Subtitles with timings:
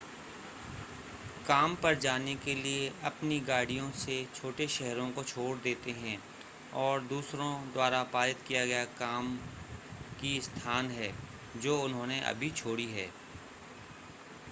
[1.47, 6.17] काम पर जाने के लिए अपनी गाड़ियों से छोटे शहरो को छोड़ देते हैं
[6.75, 9.35] और दूसरों द्वारा पारित किया गया काम
[10.21, 11.11] की स्थान है
[11.57, 13.07] जो उन्होंने अभी छोड़ी है